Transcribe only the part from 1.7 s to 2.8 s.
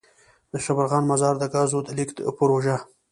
دلیږد پروژه.